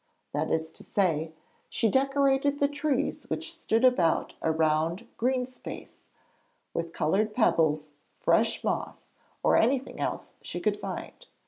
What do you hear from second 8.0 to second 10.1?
fresh moss, or anything